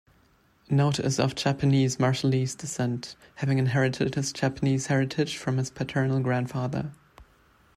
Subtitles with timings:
[0.67, 6.91] Note is of Japanese-Marshallese descent, having inherited his Japanese heritage from his paternal grandfather.